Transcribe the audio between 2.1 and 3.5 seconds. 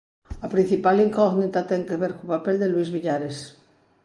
co papel de Luís Villares.